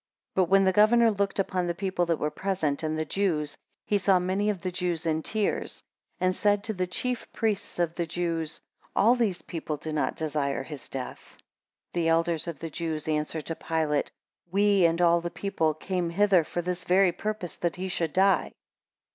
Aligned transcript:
18 0.33 0.33
But 0.33 0.49
when 0.49 0.63
the 0.65 0.71
governor 0.73 1.11
looked 1.11 1.37
upon 1.37 1.67
the 1.67 1.75
people 1.75 2.07
that 2.07 2.17
were 2.17 2.31
present 2.31 2.81
and 2.81 2.97
the 2.97 3.05
Jews, 3.05 3.55
he 3.85 3.99
saw 3.99 4.17
many 4.17 4.49
of 4.49 4.61
the 4.61 4.71
Jews 4.71 5.05
in 5.05 5.21
tears, 5.21 5.83
and 6.19 6.35
said 6.35 6.63
to 6.63 6.73
the 6.73 6.87
chief 6.87 7.31
priests 7.33 7.77
of 7.77 7.93
the 7.93 8.07
Jews, 8.07 8.59
All 8.95 9.13
the 9.13 9.31
people 9.45 9.77
do 9.77 9.93
not 9.93 10.15
desire 10.15 10.63
his 10.63 10.89
death. 10.89 11.37
19 11.93 11.93
The 12.03 12.07
elders 12.07 12.47
of 12.47 12.57
the 12.57 12.71
Jews 12.71 13.07
answered 13.07 13.45
to 13.45 13.55
Pilate, 13.55 14.09
We 14.51 14.85
and 14.85 14.99
all 15.03 15.21
the 15.21 15.29
people 15.29 15.75
came 15.75 16.09
hither 16.09 16.43
for 16.43 16.63
this 16.63 16.83
very 16.83 17.11
purpose, 17.11 17.55
that 17.57 17.75
he 17.75 17.87
should 17.87 18.11
die. 18.13 18.53